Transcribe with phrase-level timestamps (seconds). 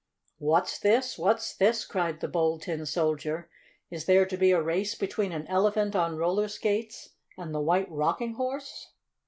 [0.39, 1.19] "What's this?
[1.19, 3.51] What's this?" cried the Bold Tin Soldier.
[3.91, 7.91] "Is there to be a race between an Elephant on roller skates and the White
[7.91, 8.93] Rocking Horse?"